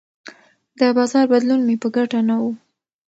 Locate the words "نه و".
2.29-2.43